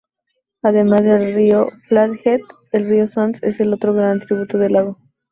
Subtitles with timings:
[0.63, 2.39] Además del río Flathead,
[2.71, 4.97] el río Swan es el otro gran tributario del lago.